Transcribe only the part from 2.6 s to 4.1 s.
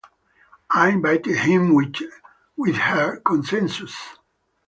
her consensus.